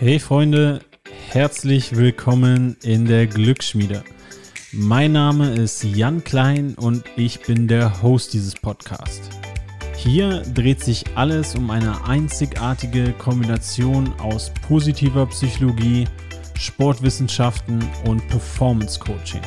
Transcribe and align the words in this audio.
Hey 0.00 0.20
Freunde, 0.20 0.78
herzlich 1.28 1.96
willkommen 1.96 2.76
in 2.84 3.04
der 3.04 3.26
Glücksschmiede. 3.26 4.04
Mein 4.70 5.10
Name 5.10 5.50
ist 5.50 5.82
Jan 5.82 6.22
Klein 6.22 6.74
und 6.76 7.02
ich 7.16 7.40
bin 7.40 7.66
der 7.66 8.00
Host 8.00 8.32
dieses 8.32 8.54
Podcasts. 8.54 9.28
Hier 9.96 10.42
dreht 10.54 10.84
sich 10.84 11.04
alles 11.16 11.56
um 11.56 11.68
eine 11.72 12.06
einzigartige 12.06 13.12
Kombination 13.14 14.12
aus 14.20 14.52
positiver 14.68 15.26
Psychologie, 15.26 16.04
Sportwissenschaften 16.56 17.84
und 18.04 18.24
Performance 18.28 19.00
Coaching. 19.00 19.42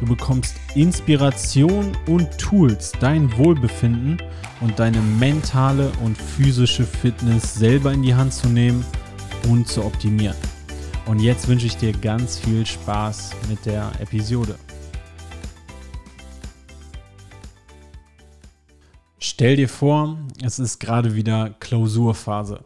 Du 0.00 0.06
bekommst 0.06 0.56
Inspiration 0.74 1.96
und 2.08 2.36
Tools, 2.38 2.90
dein 2.98 3.38
Wohlbefinden 3.38 4.20
und 4.60 4.80
deine 4.80 5.00
mentale 5.00 5.92
und 6.02 6.18
physische 6.18 6.82
Fitness 6.82 7.54
selber 7.54 7.92
in 7.92 8.02
die 8.02 8.16
Hand 8.16 8.34
zu 8.34 8.48
nehmen– 8.48 8.84
und 9.50 9.68
zu 9.68 9.84
optimieren. 9.84 10.36
Und 11.06 11.20
jetzt 11.20 11.48
wünsche 11.48 11.66
ich 11.66 11.76
dir 11.76 11.92
ganz 11.92 12.38
viel 12.38 12.66
Spaß 12.66 13.30
mit 13.48 13.64
der 13.64 13.92
Episode. 14.00 14.56
Stell 19.18 19.56
dir 19.56 19.68
vor, 19.68 20.18
es 20.42 20.58
ist 20.58 20.78
gerade 20.78 21.14
wieder 21.14 21.50
Klausurphase. 21.60 22.64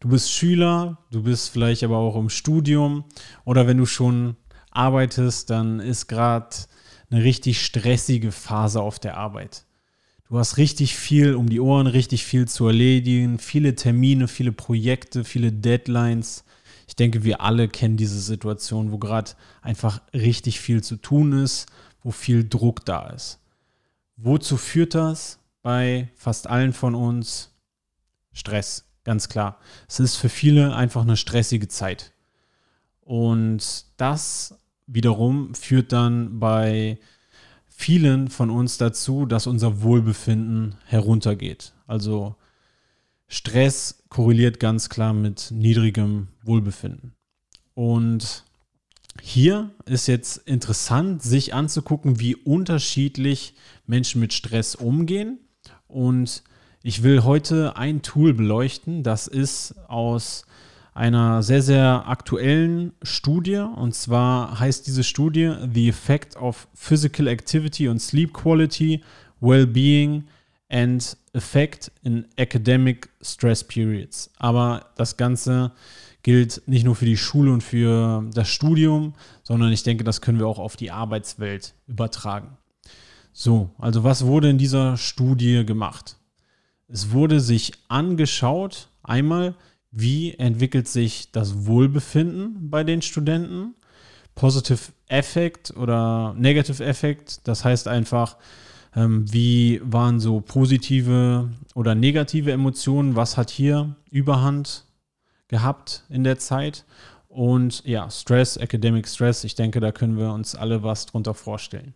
Du 0.00 0.08
bist 0.08 0.32
Schüler, 0.32 0.98
du 1.10 1.22
bist 1.22 1.50
vielleicht 1.50 1.84
aber 1.84 1.98
auch 1.98 2.16
im 2.16 2.30
Studium 2.30 3.04
oder 3.44 3.66
wenn 3.66 3.76
du 3.76 3.86
schon 3.86 4.36
arbeitest, 4.70 5.50
dann 5.50 5.78
ist 5.78 6.06
gerade 6.06 6.56
eine 7.10 7.22
richtig 7.22 7.64
stressige 7.64 8.32
Phase 8.32 8.80
auf 8.80 8.98
der 8.98 9.16
Arbeit. 9.16 9.66
Du 10.30 10.38
hast 10.38 10.58
richtig 10.58 10.94
viel 10.94 11.34
um 11.34 11.48
die 11.48 11.58
Ohren, 11.58 11.88
richtig 11.88 12.24
viel 12.24 12.46
zu 12.46 12.68
erledigen, 12.68 13.40
viele 13.40 13.74
Termine, 13.74 14.28
viele 14.28 14.52
Projekte, 14.52 15.24
viele 15.24 15.50
Deadlines. 15.50 16.44
Ich 16.86 16.94
denke, 16.94 17.24
wir 17.24 17.40
alle 17.40 17.66
kennen 17.66 17.96
diese 17.96 18.20
Situation, 18.20 18.92
wo 18.92 18.98
gerade 18.98 19.32
einfach 19.60 20.00
richtig 20.14 20.60
viel 20.60 20.84
zu 20.84 20.94
tun 20.94 21.32
ist, 21.32 21.66
wo 22.04 22.12
viel 22.12 22.48
Druck 22.48 22.84
da 22.84 23.08
ist. 23.08 23.40
Wozu 24.16 24.56
führt 24.56 24.94
das 24.94 25.40
bei 25.62 26.08
fast 26.14 26.46
allen 26.46 26.74
von 26.74 26.94
uns? 26.94 27.50
Stress, 28.32 28.84
ganz 29.02 29.28
klar. 29.28 29.58
Es 29.88 29.98
ist 29.98 30.14
für 30.14 30.28
viele 30.28 30.76
einfach 30.76 31.02
eine 31.02 31.16
stressige 31.16 31.66
Zeit. 31.66 32.12
Und 33.00 33.84
das 33.96 34.60
wiederum 34.86 35.56
führt 35.56 35.90
dann 35.90 36.38
bei 36.38 37.00
vielen 37.80 38.28
von 38.28 38.50
uns 38.50 38.76
dazu, 38.76 39.24
dass 39.24 39.46
unser 39.46 39.80
Wohlbefinden 39.80 40.74
heruntergeht. 40.84 41.72
Also 41.86 42.36
Stress 43.26 44.04
korreliert 44.10 44.60
ganz 44.60 44.90
klar 44.90 45.14
mit 45.14 45.50
niedrigem 45.50 46.28
Wohlbefinden. 46.42 47.14
Und 47.72 48.44
hier 49.22 49.70
ist 49.86 50.08
jetzt 50.08 50.36
interessant, 50.46 51.22
sich 51.22 51.54
anzugucken, 51.54 52.20
wie 52.20 52.36
unterschiedlich 52.36 53.54
Menschen 53.86 54.20
mit 54.20 54.34
Stress 54.34 54.74
umgehen. 54.74 55.38
Und 55.88 56.42
ich 56.82 57.02
will 57.02 57.24
heute 57.24 57.76
ein 57.76 58.02
Tool 58.02 58.34
beleuchten, 58.34 59.02
das 59.02 59.26
ist 59.26 59.74
aus 59.88 60.44
einer 61.00 61.42
sehr, 61.42 61.62
sehr 61.62 62.06
aktuellen 62.06 62.92
Studie. 63.00 63.56
Und 63.56 63.94
zwar 63.94 64.60
heißt 64.60 64.86
diese 64.86 65.02
Studie 65.02 65.54
The 65.72 65.88
Effect 65.88 66.36
of 66.36 66.68
Physical 66.74 67.26
Activity 67.26 67.88
on 67.88 67.98
Sleep 67.98 68.34
Quality, 68.34 69.02
Well-Being 69.40 70.24
and 70.68 71.16
Effect 71.32 71.90
in 72.02 72.26
Academic 72.36 73.08
Stress 73.22 73.64
Periods. 73.64 74.30
Aber 74.36 74.90
das 74.96 75.16
Ganze 75.16 75.72
gilt 76.22 76.60
nicht 76.66 76.84
nur 76.84 76.96
für 76.96 77.06
die 77.06 77.16
Schule 77.16 77.50
und 77.50 77.62
für 77.62 78.22
das 78.34 78.50
Studium, 78.50 79.14
sondern 79.42 79.72
ich 79.72 79.82
denke, 79.82 80.04
das 80.04 80.20
können 80.20 80.38
wir 80.38 80.46
auch 80.46 80.58
auf 80.58 80.76
die 80.76 80.90
Arbeitswelt 80.90 81.72
übertragen. 81.86 82.58
So, 83.32 83.70
also 83.78 84.04
was 84.04 84.26
wurde 84.26 84.50
in 84.50 84.58
dieser 84.58 84.98
Studie 84.98 85.64
gemacht? 85.64 86.18
Es 86.88 87.10
wurde 87.12 87.40
sich 87.40 87.72
angeschaut, 87.88 88.88
einmal, 89.02 89.54
wie 89.90 90.34
entwickelt 90.34 90.88
sich 90.88 91.32
das 91.32 91.66
Wohlbefinden 91.66 92.70
bei 92.70 92.84
den 92.84 93.02
Studenten. 93.02 93.74
Positive 94.34 94.92
Effect 95.08 95.76
oder 95.76 96.34
Negative 96.34 96.82
Effect, 96.84 97.46
das 97.46 97.64
heißt 97.64 97.88
einfach, 97.88 98.36
ähm, 98.94 99.30
wie 99.32 99.80
waren 99.82 100.20
so 100.20 100.40
positive 100.40 101.50
oder 101.74 101.94
negative 101.94 102.52
Emotionen, 102.52 103.16
was 103.16 103.36
hat 103.36 103.50
hier 103.50 103.96
Überhand 104.10 104.84
gehabt 105.48 106.04
in 106.08 106.24
der 106.24 106.38
Zeit. 106.38 106.84
Und 107.28 107.84
ja, 107.84 108.10
Stress, 108.10 108.56
Academic 108.56 109.08
Stress, 109.08 109.44
ich 109.44 109.56
denke, 109.56 109.80
da 109.80 109.92
können 109.92 110.16
wir 110.16 110.32
uns 110.32 110.54
alle 110.54 110.82
was 110.82 111.06
drunter 111.06 111.34
vorstellen. 111.34 111.94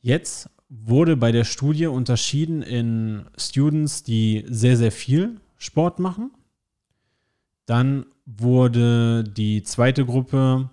Jetzt 0.00 0.48
wurde 0.68 1.16
bei 1.16 1.32
der 1.32 1.44
Studie 1.44 1.86
unterschieden 1.86 2.62
in 2.62 3.26
Students, 3.36 4.02
die 4.04 4.44
sehr, 4.48 4.76
sehr 4.76 4.92
viel 4.92 5.40
Sport 5.58 5.98
machen 5.98 6.30
dann 7.66 8.06
wurde 8.24 9.24
die 9.24 9.62
zweite 9.62 10.04
Gruppe 10.04 10.70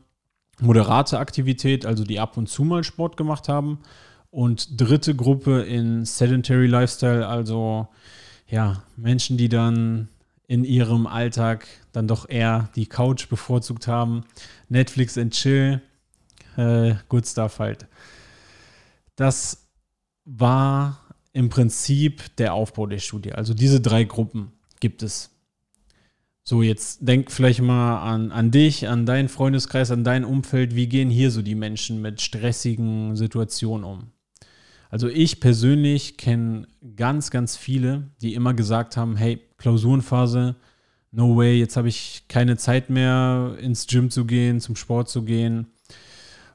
moderate 0.62 1.20
Aktivität, 1.20 1.86
also 1.86 2.04
die 2.04 2.20
ab 2.20 2.38
und 2.38 2.48
zu 2.48 2.64
mal 2.64 2.84
Sport 2.84 3.18
gemacht 3.18 3.50
haben. 3.50 3.80
Und 4.30 4.80
dritte 4.82 5.16
Gruppe 5.16 5.62
in 5.62 6.06
Sedentary 6.06 6.66
Lifestyle, 6.66 7.28
also 7.28 7.88
ja, 8.48 8.84
Menschen, 8.96 9.38
die 9.38 9.50
dann 9.50 10.10
in 10.48 10.64
ihrem 10.64 11.08
Alltag 11.08 11.68
dann 11.92 12.08
doch 12.08 12.28
eher 12.28 12.70
die 12.76 12.88
Couch 12.88 13.30
bevorzugt 13.30 13.88
haben. 13.88 14.24
Netflix 14.70 15.18
and 15.18 15.34
Chill, 15.34 15.82
äh, 16.58 16.96
good 17.10 17.28
stuff 17.28 17.60
halt. 17.60 17.88
Das 19.16 19.70
war 20.26 21.00
im 21.32 21.50
Prinzip 21.50 22.36
der 22.38 22.54
Aufbau 22.54 22.88
der 22.88 23.00
Studie. 23.00 23.34
Also 23.34 23.54
diese 23.54 23.82
drei 23.82 24.04
Gruppen 24.04 24.52
gibt 24.80 25.04
es. 25.04 25.33
So, 26.46 26.62
jetzt 26.62 27.08
denk 27.08 27.32
vielleicht 27.32 27.62
mal 27.62 28.02
an, 28.02 28.34
an 28.34 28.52
dich, 28.52 28.90
an 28.90 29.06
deinen 29.06 29.30
Freundeskreis, 29.30 29.92
an 29.92 30.04
dein 30.04 30.26
Umfeld. 30.26 30.76
Wie 30.76 30.88
gehen 30.88 31.10
hier 31.10 31.32
so 31.32 31.42
die 31.42 31.56
Menschen 31.56 32.02
mit 32.02 32.22
stressigen 32.22 33.16
Situationen 33.16 33.86
um? 33.86 34.12
Also 34.90 35.08
ich 35.08 35.40
persönlich 35.40 36.18
kenne 36.18 36.68
ganz, 36.98 37.32
ganz 37.32 37.56
viele, 37.56 38.12
die 38.22 38.34
immer 38.34 38.54
gesagt 38.54 38.98
haben, 38.98 39.16
hey, 39.16 39.42
Klausurenphase, 39.58 40.56
no 41.12 41.38
way, 41.38 41.58
jetzt 41.58 41.78
habe 41.78 41.88
ich 41.88 42.26
keine 42.28 42.58
Zeit 42.58 42.90
mehr 42.90 43.56
ins 43.62 43.88
Gym 43.88 44.10
zu 44.10 44.26
gehen, 44.26 44.60
zum 44.60 44.76
Sport 44.76 45.08
zu 45.10 45.24
gehen. 45.24 45.68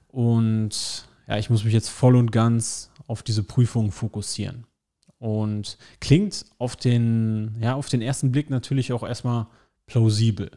Und 0.06 1.09
ja, 1.27 1.38
ich 1.38 1.48
muss 1.48 1.65
mich 1.65 1.72
jetzt 1.72 1.88
voll 1.88 2.15
und 2.15 2.31
ganz 2.31 2.91
auf 3.06 3.22
diese 3.22 3.43
Prüfung 3.43 3.91
fokussieren. 3.91 4.66
Und 5.19 5.78
klingt 5.98 6.44
auf 6.59 6.77
den, 6.77 7.56
ja, 7.60 7.75
auf 7.75 7.88
den 7.88 8.03
ersten 8.03 8.31
Blick 8.31 8.50
natürlich 8.50 8.93
auch 8.93 9.03
erstmal 9.03 9.47
plausibel. 9.88 10.50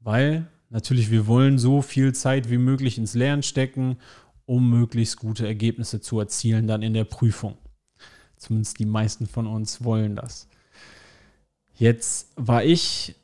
Weil 0.00 0.46
natürlich 0.70 1.10
wir 1.10 1.26
wollen 1.26 1.58
so 1.58 1.82
viel 1.82 2.14
Zeit 2.14 2.50
wie 2.50 2.58
möglich 2.58 2.96
ins 2.96 3.14
Lernen 3.14 3.42
stecken, 3.42 3.98
um 4.46 4.70
möglichst 4.70 5.18
gute 5.18 5.46
Ergebnisse 5.46 6.00
zu 6.00 6.18
erzielen 6.18 6.66
dann 6.66 6.82
in 6.82 6.94
der 6.94 7.04
Prüfung. 7.04 7.58
Zumindest 8.36 8.78
die 8.78 8.86
meisten 8.86 9.26
von 9.26 9.46
uns 9.46 9.84
wollen 9.84 10.16
das. 10.16 10.48
Jetzt 11.74 12.32
war 12.36 12.64
ich 12.64 13.16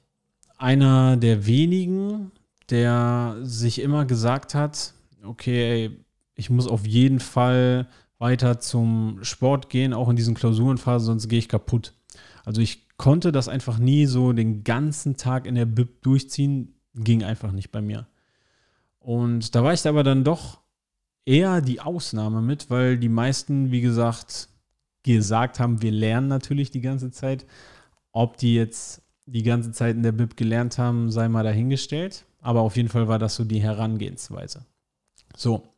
einer 0.58 1.16
der 1.16 1.46
wenigen, 1.46 2.32
der 2.70 3.36
sich 3.42 3.80
immer 3.80 4.04
gesagt 4.04 4.54
hat, 4.54 4.94
okay, 5.24 5.90
ich 6.34 6.50
muss 6.50 6.66
auf 6.66 6.86
jeden 6.86 7.20
Fall 7.20 7.88
weiter 8.18 8.60
zum 8.60 9.18
Sport 9.22 9.68
gehen, 9.68 9.92
auch 9.92 10.08
in 10.08 10.16
diesen 10.16 10.34
Klausurenphasen, 10.34 11.06
sonst 11.06 11.28
gehe 11.28 11.38
ich 11.38 11.48
kaputt. 11.48 11.92
Also 12.44 12.60
ich 12.60 12.88
konnte 13.02 13.32
das 13.32 13.48
einfach 13.48 13.78
nie 13.78 14.06
so 14.06 14.32
den 14.32 14.62
ganzen 14.62 15.16
Tag 15.16 15.48
in 15.48 15.56
der 15.56 15.66
Bib 15.66 16.02
durchziehen, 16.02 16.76
ging 16.94 17.24
einfach 17.24 17.50
nicht 17.50 17.72
bei 17.72 17.82
mir. 17.82 18.06
Und 19.00 19.56
da 19.56 19.64
war 19.64 19.72
ich 19.72 19.84
aber 19.88 20.04
dann 20.04 20.22
doch 20.22 20.60
eher 21.26 21.62
die 21.62 21.80
Ausnahme 21.80 22.40
mit, 22.42 22.70
weil 22.70 22.96
die 22.98 23.08
meisten, 23.08 23.72
wie 23.72 23.80
gesagt, 23.80 24.50
gesagt 25.02 25.58
haben, 25.58 25.82
wir 25.82 25.90
lernen 25.90 26.28
natürlich 26.28 26.70
die 26.70 26.80
ganze 26.80 27.10
Zeit. 27.10 27.44
Ob 28.12 28.36
die 28.36 28.54
jetzt 28.54 29.02
die 29.26 29.42
ganze 29.42 29.72
Zeit 29.72 29.96
in 29.96 30.04
der 30.04 30.12
Bib 30.12 30.36
gelernt 30.36 30.78
haben, 30.78 31.10
sei 31.10 31.28
mal 31.28 31.42
dahingestellt. 31.42 32.24
Aber 32.38 32.60
auf 32.60 32.76
jeden 32.76 32.88
Fall 32.88 33.08
war 33.08 33.18
das 33.18 33.34
so 33.34 33.42
die 33.42 33.60
Herangehensweise. 33.60 34.64
So, 35.34 35.74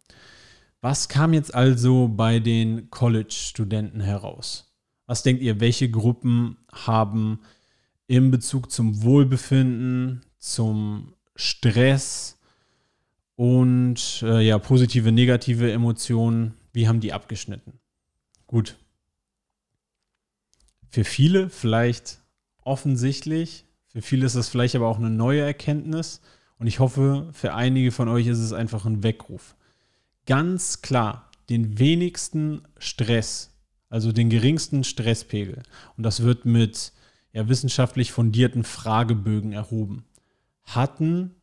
was 0.82 1.08
kam 1.08 1.32
jetzt 1.32 1.54
also 1.54 2.06
bei 2.06 2.38
den 2.38 2.90
College-Studenten 2.90 4.00
heraus? 4.00 4.73
Was 5.06 5.22
denkt 5.22 5.42
ihr, 5.42 5.60
welche 5.60 5.90
Gruppen 5.90 6.56
haben 6.72 7.40
in 8.06 8.30
Bezug 8.30 8.70
zum 8.70 9.02
Wohlbefinden, 9.02 10.24
zum 10.38 11.14
Stress 11.36 12.38
und 13.36 14.22
äh, 14.22 14.40
ja, 14.40 14.58
positive, 14.58 15.12
negative 15.12 15.72
Emotionen, 15.72 16.54
wie 16.72 16.88
haben 16.88 17.00
die 17.00 17.12
abgeschnitten? 17.12 17.80
Gut. 18.46 18.76
Für 20.88 21.04
viele 21.04 21.50
vielleicht 21.50 22.22
offensichtlich, 22.62 23.66
Für 23.94 24.02
viele 24.02 24.26
ist 24.26 24.34
es 24.34 24.48
vielleicht 24.48 24.74
aber 24.74 24.88
auch 24.88 24.98
eine 24.98 25.10
neue 25.10 25.42
Erkenntnis. 25.42 26.20
Und 26.58 26.66
ich 26.66 26.80
hoffe, 26.80 27.28
für 27.32 27.54
einige 27.54 27.92
von 27.92 28.08
euch 28.08 28.26
ist 28.26 28.38
es 28.38 28.52
einfach 28.52 28.86
ein 28.86 29.04
Weckruf. 29.04 29.54
Ganz 30.26 30.82
klar, 30.82 31.30
den 31.48 31.78
wenigsten 31.78 32.62
Stress, 32.78 33.53
also 33.94 34.10
den 34.10 34.28
geringsten 34.28 34.82
Stresspegel. 34.82 35.62
Und 35.96 36.02
das 36.02 36.24
wird 36.24 36.46
mit 36.46 36.92
ja, 37.32 37.48
wissenschaftlich 37.48 38.10
fundierten 38.10 38.64
Fragebögen 38.64 39.52
erhoben. 39.52 40.04
Hatten 40.64 41.36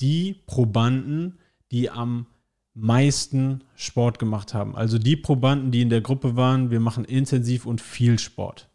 die 0.00 0.34
Probanden, 0.46 1.38
die 1.72 1.88
am 1.88 2.26
meisten 2.74 3.64
Sport 3.74 4.18
gemacht 4.18 4.52
haben. 4.52 4.76
Also 4.76 4.98
die 4.98 5.16
Probanden, 5.16 5.70
die 5.70 5.80
in 5.80 5.88
der 5.88 6.02
Gruppe 6.02 6.36
waren, 6.36 6.70
wir 6.70 6.78
machen 6.78 7.06
intensiv 7.06 7.64
und 7.64 7.80
viel 7.80 8.18
Sport. 8.18 8.68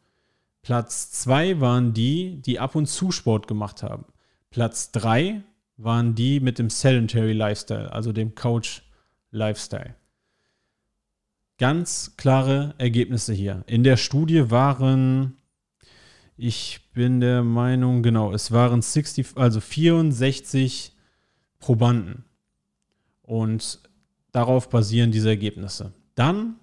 Platz 0.63 1.11
zwei 1.11 1.59
waren 1.61 1.93
die, 1.93 2.41
die 2.41 2.59
ab 2.59 2.73
und 2.73 2.87
zu 2.87 3.11
Sport 3.11 3.47
gemacht 3.47 3.83
haben. 3.83 4.05
Platz 4.49 4.91
drei 4.91 5.43
waren 5.77 6.15
die 6.15 6.39
mit 6.39 6.57
dem 6.57 6.71
Sedentary 6.71 7.33
Lifestyle, 7.33 7.93
also 7.93 8.11
dem 8.11 8.33
Couch 8.33 8.81
Lifestyle. 9.29 9.93
Ganz 11.59 12.15
klare 12.15 12.73
Ergebnisse 12.77 13.33
hier. 13.33 13.63
In 13.67 13.83
der 13.83 13.97
Studie 13.97 14.49
waren, 14.49 15.35
ich 16.37 16.79
bin 16.93 17.19
der 17.19 17.43
Meinung, 17.43 18.01
genau, 18.01 18.31
es 18.33 18.53
waren 18.53 18.81
60, 18.81 19.35
also 19.35 19.59
64 19.59 20.93
Probanden. 21.59 22.23
Und 23.23 23.81
darauf 24.31 24.69
basieren 24.69 25.11
diese 25.11 25.27
Ergebnisse. 25.27 25.91
Dann 26.15 26.55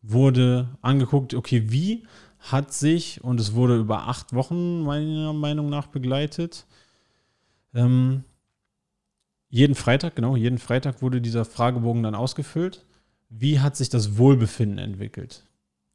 wurde 0.00 0.78
angeguckt, 0.80 1.34
okay, 1.34 1.70
wie 1.70 2.06
hat 2.38 2.72
sich, 2.72 3.22
und 3.22 3.38
es 3.40 3.52
wurde 3.52 3.76
über 3.76 4.08
acht 4.08 4.32
Wochen 4.32 4.82
meiner 4.82 5.34
Meinung 5.34 5.68
nach 5.68 5.88
begleitet, 5.88 6.66
ähm, 7.74 8.24
jeden 9.50 9.74
Freitag, 9.74 10.16
genau, 10.16 10.36
jeden 10.36 10.58
Freitag 10.58 11.02
wurde 11.02 11.20
dieser 11.20 11.44
Fragebogen 11.44 12.02
dann 12.02 12.14
ausgefüllt. 12.14 12.86
Wie 13.28 13.60
hat 13.60 13.76
sich 13.76 13.88
das 13.88 14.16
Wohlbefinden 14.16 14.78
entwickelt? 14.78 15.44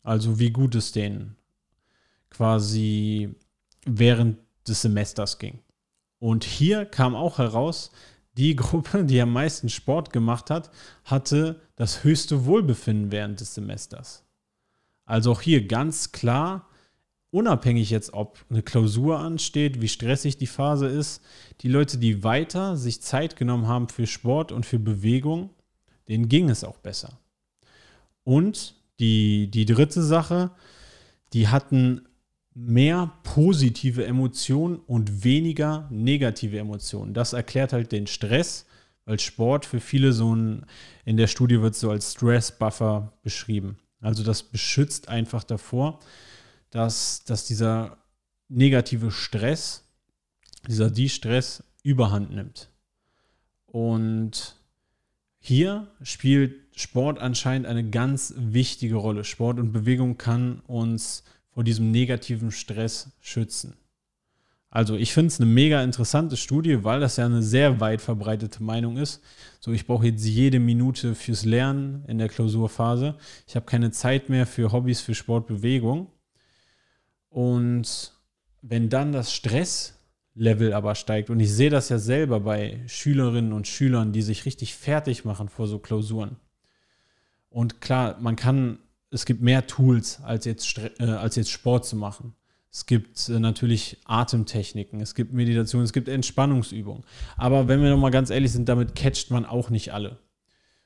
Also 0.03 0.39
wie 0.39 0.51
gut 0.51 0.75
es 0.75 0.91
denen 0.91 1.35
quasi 2.33 3.33
während 3.85 4.37
des 4.67 4.81
Semesters 4.81 5.39
ging. 5.39 5.59
Und 6.19 6.43
hier 6.43 6.85
kam 6.85 7.15
auch 7.15 7.37
heraus, 7.37 7.91
die 8.37 8.55
Gruppe, 8.55 9.05
die 9.05 9.21
am 9.21 9.31
meisten 9.31 9.69
Sport 9.69 10.11
gemacht 10.11 10.49
hat, 10.49 10.71
hatte 11.03 11.61
das 11.75 12.03
höchste 12.03 12.45
Wohlbefinden 12.45 13.11
während 13.11 13.39
des 13.39 13.53
Semesters. 13.53 14.23
Also 15.05 15.31
auch 15.31 15.41
hier 15.41 15.67
ganz 15.67 16.11
klar, 16.11 16.67
unabhängig 17.29 17.89
jetzt, 17.89 18.13
ob 18.13 18.43
eine 18.49 18.63
Klausur 18.63 19.19
ansteht, 19.19 19.81
wie 19.81 19.89
stressig 19.89 20.37
die 20.37 20.47
Phase 20.47 20.87
ist, 20.87 21.21
die 21.61 21.67
Leute, 21.67 21.97
die 21.97 22.23
weiter 22.23 22.77
sich 22.77 23.01
Zeit 23.01 23.35
genommen 23.35 23.67
haben 23.67 23.89
für 23.89 24.07
Sport 24.07 24.51
und 24.51 24.65
für 24.65 24.79
Bewegung, 24.79 25.49
denen 26.07 26.29
ging 26.29 26.49
es 26.49 26.63
auch 26.63 26.77
besser. 26.77 27.19
Und 28.23 28.75
die, 28.99 29.49
die 29.49 29.65
dritte 29.65 30.01
Sache, 30.01 30.51
die 31.33 31.47
hatten 31.47 32.07
mehr 32.55 33.11
positive 33.23 34.05
Emotionen 34.05 34.77
und 34.77 35.23
weniger 35.23 35.87
negative 35.89 36.59
Emotionen. 36.59 37.13
Das 37.13 37.33
erklärt 37.33 37.73
halt 37.73 37.91
den 37.91 38.07
Stress, 38.07 38.65
weil 39.05 39.19
Sport 39.19 39.65
für 39.65 39.79
viele 39.79 40.13
so 40.13 40.35
ein, 40.35 40.65
in 41.03 41.17
der 41.17 41.27
Studie 41.27 41.61
wird 41.61 41.75
so 41.75 41.89
als 41.89 42.13
Stress-Buffer 42.13 43.13
beschrieben. 43.23 43.77
Also 44.01 44.23
das 44.23 44.43
beschützt 44.43 45.09
einfach 45.09 45.43
davor, 45.43 45.99
dass, 46.69 47.23
dass 47.23 47.45
dieser 47.45 47.97
negative 48.49 49.11
Stress, 49.11 49.85
dieser 50.67 50.91
Die-Stress 50.91 51.63
überhand 51.83 52.31
nimmt. 52.31 52.69
Und 53.65 54.55
hier 55.45 55.87
spielt 56.01 56.55
Sport 56.73 57.19
anscheinend 57.19 57.67
eine 57.67 57.89
ganz 57.89 58.33
wichtige 58.37 58.95
Rolle. 58.95 59.25
Sport 59.25 59.59
und 59.59 59.73
Bewegung 59.73 60.17
kann 60.17 60.61
uns 60.67 61.25
vor 61.49 61.65
diesem 61.65 61.91
negativen 61.91 62.49
Stress 62.49 63.11
schützen. 63.19 63.75
Also 64.69 64.95
ich 64.95 65.13
finde 65.13 65.27
es 65.27 65.41
eine 65.41 65.49
mega 65.49 65.83
interessante 65.83 66.37
Studie, 66.37 66.85
weil 66.85 67.01
das 67.01 67.17
ja 67.17 67.25
eine 67.25 67.43
sehr 67.43 67.81
weit 67.81 68.01
verbreitete 68.01 68.63
Meinung 68.63 68.95
ist. 68.95 69.21
So, 69.59 69.73
ich 69.73 69.85
brauche 69.85 70.05
jetzt 70.05 70.25
jede 70.25 70.61
Minute 70.61 71.13
fürs 71.13 71.43
Lernen 71.43 72.05
in 72.07 72.19
der 72.19 72.29
Klausurphase. 72.29 73.15
Ich 73.45 73.57
habe 73.57 73.65
keine 73.65 73.91
Zeit 73.91 74.29
mehr 74.29 74.47
für 74.47 74.71
Hobbys, 74.71 75.01
für 75.01 75.13
Sport, 75.13 75.45
Bewegung. 75.45 76.07
Und 77.27 78.13
wenn 78.61 78.87
dann 78.87 79.11
das 79.11 79.33
Stresslevel 80.35 80.73
aber 80.73 80.95
steigt, 80.95 81.29
und 81.29 81.39
ich 81.39 81.51
sehe 81.51 81.69
das 81.69 81.89
ja 81.89 81.99
selber 81.99 82.39
bei 82.41 82.81
Schülerinnen 82.87 83.53
und 83.53 83.67
Schülern, 83.67 84.11
die 84.11 84.21
sich 84.21 84.45
richtig 84.45 84.75
fertig 84.75 85.25
machen 85.25 85.49
vor 85.49 85.67
so 85.67 85.79
Klausuren. 85.79 86.37
Und 87.49 87.81
klar, 87.81 88.17
man 88.19 88.35
kann 88.35 88.79
es 89.13 89.25
gibt 89.25 89.41
mehr 89.41 89.67
Tools, 89.67 90.21
als 90.23 90.45
jetzt, 90.45 90.79
äh, 90.99 91.03
als 91.03 91.35
jetzt 91.35 91.51
Sport 91.51 91.85
zu 91.85 91.95
machen. 91.95 92.33
Es 92.71 92.87
gibt 92.87 93.29
äh, 93.29 93.39
natürlich 93.39 93.99
Atemtechniken, 94.05 94.99
es 94.99 95.13
gibt 95.13 95.33
Meditation, 95.33 95.83
es 95.83 95.93
gibt 95.93 96.07
Entspannungsübungen. 96.07 97.03
Aber 97.37 97.67
wenn 97.67 97.81
wir 97.81 97.91
nochmal 97.91 98.09
ganz 98.09 98.31
ehrlich 98.31 98.51
sind, 98.51 98.67
damit 98.67 98.95
catcht 98.95 99.29
man 99.29 99.45
auch 99.45 99.69
nicht 99.69 99.93
alle. 99.93 100.17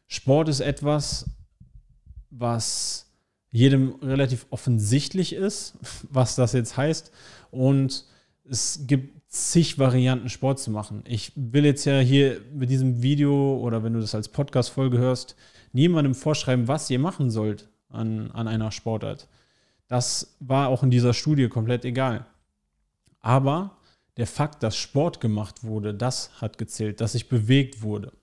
Sport 0.07 0.49
ist 0.49 0.59
etwas, 0.59 1.29
was 2.29 3.09
jedem 3.49 3.95
relativ 4.01 4.45
offensichtlich 4.49 5.31
ist, 5.31 5.77
was 6.09 6.35
das 6.35 6.51
jetzt 6.51 6.75
heißt. 6.75 7.11
Und 7.49 8.03
es 8.43 8.81
gibt 8.87 9.16
zig 9.27 9.77
Varianten, 9.77 10.29
Sport 10.29 10.59
zu 10.59 10.71
machen. 10.71 11.03
Ich 11.05 11.31
will 11.35 11.65
jetzt 11.65 11.85
ja 11.85 11.99
hier 11.99 12.41
mit 12.53 12.69
diesem 12.69 13.01
Video 13.01 13.57
oder 13.57 13.83
wenn 13.83 13.93
du 13.93 13.99
das 13.99 14.15
als 14.15 14.29
Podcast-Folge 14.29 14.97
hörst, 14.97 15.35
niemandem 15.73 16.15
vorschreiben, 16.15 16.67
was 16.67 16.89
ihr 16.89 16.99
machen 16.99 17.29
sollt 17.29 17.69
an, 17.89 18.31
an 18.31 18.47
einer 18.47 18.71
Sportart. 18.71 19.27
Das 19.87 20.35
war 20.39 20.69
auch 20.69 20.83
in 20.83 20.91
dieser 20.91 21.13
Studie 21.13 21.49
komplett 21.49 21.85
egal. 21.85 22.25
Aber 23.19 23.77
der 24.17 24.27
Fakt, 24.27 24.63
dass 24.63 24.75
Sport 24.75 25.21
gemacht 25.21 25.63
wurde, 25.63 25.93
das 25.93 26.41
hat 26.41 26.57
gezählt, 26.57 27.01
dass 27.01 27.11
sich 27.11 27.29
bewegt 27.29 27.81
wurde. 27.81 28.13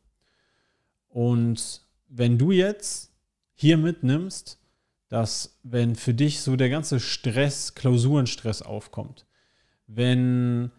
Und 1.08 1.82
wenn 2.08 2.38
du 2.38 2.50
jetzt 2.50 3.12
hier 3.54 3.76
mitnimmst, 3.76 4.58
dass 5.08 5.58
wenn 5.62 5.94
für 5.94 6.14
dich 6.14 6.40
so 6.40 6.56
der 6.56 6.70
ganze 6.70 6.98
Stress, 6.98 7.74
Klausurenstress 7.74 8.62
aufkommt, 8.62 9.26
wenn 9.86 10.72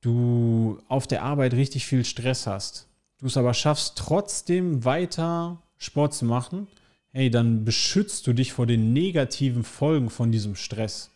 du 0.00 0.78
auf 0.88 1.06
der 1.06 1.22
Arbeit 1.22 1.54
richtig 1.54 1.86
viel 1.86 2.04
Stress 2.04 2.46
hast, 2.46 2.88
du 3.18 3.26
es 3.26 3.36
aber 3.36 3.54
schaffst, 3.54 3.96
trotzdem 3.96 4.84
weiter 4.84 5.62
Sport 5.76 6.14
zu 6.14 6.24
machen, 6.24 6.66
hey, 7.12 7.30
dann 7.30 7.64
beschützt 7.64 8.26
du 8.26 8.32
dich 8.32 8.52
vor 8.52 8.66
den 8.66 8.92
negativen 8.92 9.64
Folgen 9.64 10.10
von 10.10 10.30
diesem 10.30 10.54
Stress. 10.54 11.10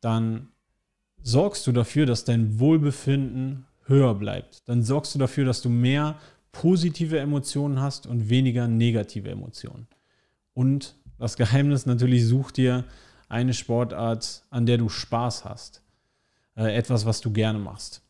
Dann 0.00 0.48
sorgst 1.22 1.66
du 1.66 1.72
dafür, 1.72 2.06
dass 2.06 2.24
dein 2.24 2.58
Wohlbefinden 2.58 3.66
höher 3.86 4.14
bleibt. 4.14 4.68
Dann 4.68 4.82
sorgst 4.82 5.14
du 5.14 5.18
dafür, 5.18 5.44
dass 5.44 5.62
du 5.62 5.68
mehr 5.68 6.18
positive 6.52 7.18
Emotionen 7.18 7.80
hast 7.80 8.06
und 8.06 8.28
weniger 8.28 8.68
negative 8.68 9.30
Emotionen. 9.30 9.88
Und 10.52 10.94
das 11.18 11.36
Geheimnis 11.36 11.86
natürlich, 11.86 12.26
such 12.26 12.52
dir 12.52 12.84
eine 13.28 13.54
Sportart, 13.54 14.44
an 14.50 14.66
der 14.66 14.78
du 14.78 14.88
Spaß 14.88 15.44
hast. 15.44 15.82
Äh, 16.56 16.76
etwas, 16.76 17.04
was 17.04 17.20
du 17.20 17.32
gerne 17.32 17.58
machst. 17.58 18.03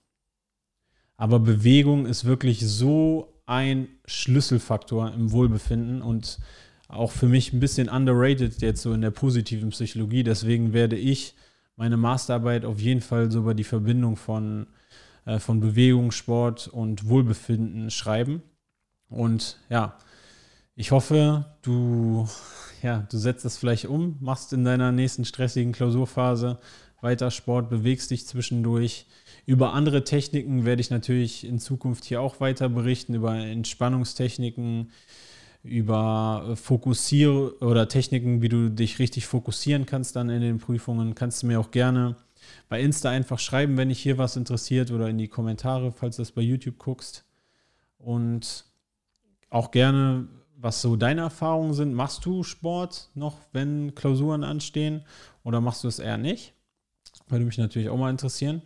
Aber 1.25 1.39
Bewegung 1.39 2.05
ist 2.05 2.27
wirklich 2.27 2.61
so 2.69 3.33
ein 3.47 3.89
Schlüsselfaktor 4.05 5.11
im 5.15 5.33
Wohlbefinden 5.33 6.03
und 6.03 6.39
auch 6.87 7.13
für 7.13 7.29
mich 7.29 7.51
ein 7.55 7.61
bisschen 7.61 7.89
underrated 7.89 8.61
jetzt 8.61 8.83
so 8.83 8.93
in 8.93 9.01
der 9.01 9.11
positiven 9.11 9.71
Psychologie. 9.71 10.23
Deswegen 10.23 10.75
werde 10.75 10.97
ich 10.97 11.35
meine 11.77 11.97
Masterarbeit 11.97 12.67
auf 12.67 12.79
jeden 12.79 13.01
Fall 13.01 13.31
so 13.31 13.39
über 13.39 13.55
die 13.55 13.65
Verbindung 13.65 14.17
von, 14.17 14.67
äh, 15.25 15.39
von 15.39 15.61
Bewegung, 15.61 16.11
Sport 16.11 16.69
und 16.69 17.09
Wohlbefinden 17.09 17.91
schreiben. 17.91 18.43
Und 19.09 19.57
ja, 19.71 19.97
ich 20.77 20.91
hoffe, 20.91 21.47
du, 21.63 22.29
ja, 22.83 23.07
du 23.11 23.17
setzt 23.17 23.47
das 23.47 23.57
vielleicht 23.57 23.87
um, 23.87 24.19
machst 24.21 24.53
in 24.53 24.63
deiner 24.63 24.93
nächsten 24.93 25.25
stressigen 25.25 25.73
Klausurphase 25.73 26.59
weiter 27.05 27.31
Sport, 27.31 27.71
bewegst 27.71 28.11
dich 28.11 28.27
zwischendurch. 28.27 29.07
Über 29.47 29.75
andere 29.75 30.03
Techniken 30.03 30.65
werde 30.65 30.81
ich 30.81 30.91
natürlich 30.91 31.47
in 31.47 31.61
Zukunft 31.61 32.05
hier 32.05 32.21
auch 32.21 32.41
weiter 32.41 32.69
berichten, 32.69 33.15
über 33.15 33.37
Entspannungstechniken, 33.37 34.91
über 35.63 36.49
äh, 36.51 36.57
Fokussier 36.57 37.63
oder 37.63 37.89
Techniken, 37.89 38.43
wie 38.43 38.49
du 38.49 38.71
dich 38.71 38.99
richtig 38.99 39.27
fokussieren 39.27 39.87
kannst 39.87 40.17
dann 40.17 40.31
in 40.31 40.41
den 40.41 40.59
Prüfungen, 40.59 41.15
kannst 41.15 41.43
du 41.43 41.47
mir 41.47 41.61
auch 41.61 41.71
gerne 41.71 42.17
bei 42.69 42.81
Insta 42.81 43.11
einfach 43.11 43.39
schreiben, 43.39 43.77
wenn 43.77 43.89
dich 43.89 44.01
hier 44.01 44.19
was 44.19 44.37
interessiert 44.37 44.91
oder 44.91 45.09
in 45.09 45.19
die 45.19 45.29
Kommentare, 45.29 45.93
falls 45.93 46.17
du 46.17 46.23
das 46.23 46.33
bei 46.33 46.43
YouTube 46.43 46.79
guckst. 46.79 47.25
Und 47.99 48.65
auch 49.51 49.71
gerne, 49.71 50.27
was 50.57 50.83
so 50.83 50.97
deine 50.97 51.23
Erfahrungen 51.23 51.75
sind. 51.75 51.95
Machst 51.95 52.25
du 52.27 52.43
Sport 52.43 53.11
noch, 53.15 53.39
wenn 53.53 53.95
Klausuren 53.95 54.45
anstehen 54.45 55.03
oder 55.43 55.61
machst 55.61 55.85
du 55.85 55.89
es 55.89 55.99
eher 55.99 56.19
nicht? 56.19 56.54
Würde 57.35 57.47
mich 57.47 57.59
natürlich 57.59 57.89
auch 57.89 57.99
mal 57.99 58.11
interessieren. 58.11 58.63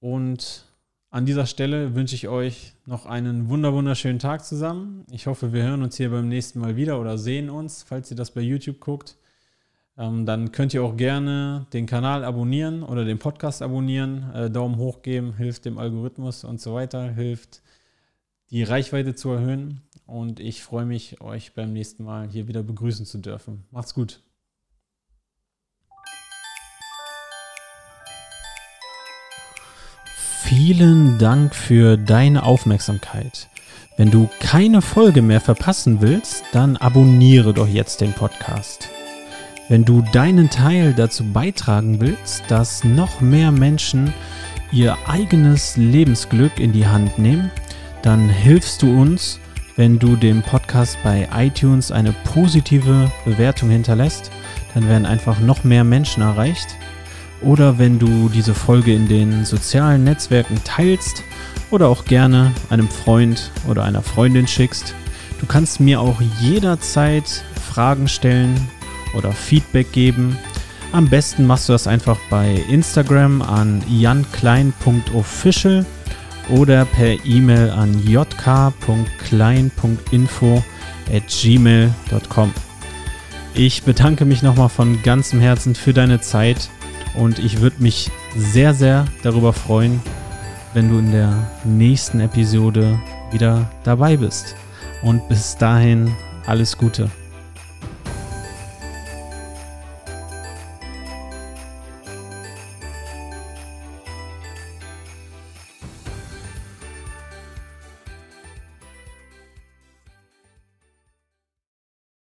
Und 0.00 0.64
an 1.10 1.24
dieser 1.24 1.46
Stelle 1.46 1.94
wünsche 1.94 2.16
ich 2.16 2.26
euch 2.26 2.72
noch 2.84 3.06
einen 3.06 3.48
wunderschönen 3.48 4.18
Tag 4.18 4.44
zusammen. 4.44 5.04
Ich 5.12 5.28
hoffe, 5.28 5.52
wir 5.52 5.62
hören 5.62 5.84
uns 5.84 5.96
hier 5.96 6.10
beim 6.10 6.28
nächsten 6.28 6.58
Mal 6.58 6.74
wieder 6.74 7.00
oder 7.00 7.16
sehen 7.16 7.48
uns, 7.48 7.84
falls 7.84 8.10
ihr 8.10 8.16
das 8.16 8.32
bei 8.32 8.40
YouTube 8.40 8.80
guckt. 8.80 9.16
Ähm, 9.96 10.26
dann 10.26 10.50
könnt 10.50 10.74
ihr 10.74 10.82
auch 10.82 10.96
gerne 10.96 11.68
den 11.72 11.86
Kanal 11.86 12.24
abonnieren 12.24 12.82
oder 12.82 13.04
den 13.04 13.20
Podcast 13.20 13.62
abonnieren, 13.62 14.32
äh, 14.34 14.50
Daumen 14.50 14.76
hoch 14.76 15.02
geben, 15.02 15.36
hilft 15.36 15.64
dem 15.64 15.78
Algorithmus 15.78 16.42
und 16.42 16.60
so 16.60 16.74
weiter, 16.74 17.08
hilft 17.08 17.62
die 18.50 18.64
Reichweite 18.64 19.14
zu 19.14 19.30
erhöhen. 19.30 19.82
Und 20.06 20.40
ich 20.40 20.64
freue 20.64 20.86
mich, 20.86 21.20
euch 21.20 21.54
beim 21.54 21.72
nächsten 21.72 22.02
Mal 22.02 22.26
hier 22.26 22.48
wieder 22.48 22.64
begrüßen 22.64 23.06
zu 23.06 23.18
dürfen. 23.18 23.62
Macht's 23.70 23.94
gut. 23.94 24.22
Vielen 30.60 31.18
Dank 31.18 31.54
für 31.54 31.96
deine 31.96 32.42
Aufmerksamkeit. 32.42 33.48
Wenn 33.96 34.10
du 34.10 34.28
keine 34.40 34.82
Folge 34.82 35.22
mehr 35.22 35.40
verpassen 35.40 36.00
willst, 36.00 36.42
dann 36.50 36.76
abonniere 36.76 37.54
doch 37.54 37.68
jetzt 37.68 38.00
den 38.00 38.12
Podcast. 38.12 38.88
Wenn 39.68 39.84
du 39.84 40.02
deinen 40.12 40.50
Teil 40.50 40.94
dazu 40.94 41.22
beitragen 41.32 42.00
willst, 42.00 42.42
dass 42.48 42.82
noch 42.82 43.20
mehr 43.20 43.52
Menschen 43.52 44.12
ihr 44.72 44.98
eigenes 45.06 45.76
Lebensglück 45.76 46.58
in 46.58 46.72
die 46.72 46.88
Hand 46.88 47.20
nehmen, 47.20 47.52
dann 48.02 48.28
hilfst 48.28 48.82
du 48.82 49.00
uns, 49.00 49.38
wenn 49.76 50.00
du 50.00 50.16
dem 50.16 50.42
Podcast 50.42 50.98
bei 51.04 51.28
iTunes 51.36 51.92
eine 51.92 52.12
positive 52.34 53.12
Bewertung 53.24 53.70
hinterlässt. 53.70 54.32
Dann 54.74 54.88
werden 54.88 55.06
einfach 55.06 55.38
noch 55.38 55.62
mehr 55.62 55.84
Menschen 55.84 56.24
erreicht. 56.24 56.74
Oder 57.42 57.78
wenn 57.78 57.98
du 57.98 58.28
diese 58.28 58.54
Folge 58.54 58.92
in 58.92 59.08
den 59.08 59.44
sozialen 59.44 60.04
Netzwerken 60.04 60.60
teilst 60.64 61.22
oder 61.70 61.88
auch 61.88 62.04
gerne 62.04 62.52
einem 62.70 62.88
Freund 62.88 63.50
oder 63.68 63.84
einer 63.84 64.02
Freundin 64.02 64.46
schickst. 64.46 64.94
Du 65.40 65.46
kannst 65.46 65.78
mir 65.78 66.00
auch 66.00 66.20
jederzeit 66.40 67.44
Fragen 67.70 68.08
stellen, 68.08 68.56
oder 69.14 69.32
Feedback 69.32 69.90
geben. 69.92 70.36
Am 70.92 71.08
besten 71.08 71.46
machst 71.46 71.68
du 71.68 71.72
das 71.72 71.86
einfach 71.86 72.18
bei 72.30 72.64
Instagram 72.68 73.40
an 73.42 73.82
janklein.official 73.88 75.86
oder 76.48 76.84
per 76.86 77.24
E-Mail 77.26 77.70
an 77.70 78.02
jk.klein.info 78.06 80.64
at 81.12 81.22
gmail.com. 81.28 82.54
Ich 83.54 83.82
bedanke 83.82 84.24
mich 84.24 84.42
nochmal 84.42 84.70
von 84.70 85.02
ganzem 85.02 85.40
Herzen 85.40 85.74
für 85.74 85.92
deine 85.92 86.20
Zeit 86.20 86.70
und 87.14 87.38
ich 87.38 87.60
würde 87.60 87.82
mich 87.82 88.10
sehr, 88.36 88.74
sehr 88.74 89.06
darüber 89.22 89.52
freuen, 89.52 90.00
wenn 90.74 90.90
du 90.90 90.98
in 90.98 91.12
der 91.12 91.32
nächsten 91.64 92.20
Episode 92.20 92.98
wieder 93.32 93.70
dabei 93.84 94.16
bist. 94.16 94.54
Und 95.02 95.28
bis 95.28 95.56
dahin 95.56 96.14
alles 96.46 96.76
Gute. 96.76 97.10